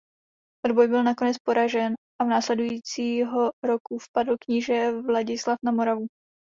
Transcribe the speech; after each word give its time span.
Odboj 0.65 0.87
byl 0.87 1.03
nakonec 1.03 1.37
poražen 1.47 1.93
a 2.21 2.23
následujícího 2.25 3.51
roku 3.63 3.97
vpadl 3.99 4.35
kníže 4.37 4.91
Vladislav 5.01 5.57
na 5.63 5.71
Moravu. 5.71 6.05